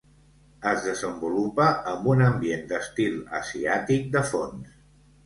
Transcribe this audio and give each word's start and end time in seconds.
Es 0.69 0.79
desenvolupa 0.85 1.67
amb 1.91 2.07
un 2.13 2.23
ambient 2.29 2.63
d'estil 2.71 3.19
asiàtic 3.41 4.09
de 4.17 4.25
fons. 4.31 4.73